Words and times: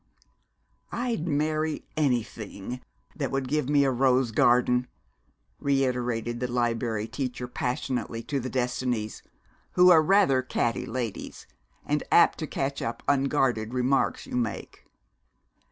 "I'd 0.91 1.27
marry 1.27 1.85
anything 1.95 2.81
that 3.15 3.29
would 3.29 3.47
give 3.47 3.69
me 3.69 3.83
a 3.83 3.91
rose 3.91 4.31
garden!" 4.31 4.87
reiterated 5.59 6.39
the 6.39 6.47
Liberry 6.51 7.05
Teacher 7.07 7.47
passionately 7.47 8.23
to 8.23 8.39
the 8.39 8.49
Destinies, 8.49 9.21
who 9.73 9.91
are 9.91 10.01
rather 10.01 10.41
catty 10.41 10.87
ladies, 10.87 11.45
and 11.85 12.01
apt 12.11 12.39
to 12.39 12.47
catch 12.47 12.81
up 12.81 13.03
unguarded 13.07 13.75
remarks 13.75 14.25
you 14.25 14.35
make. 14.35 14.85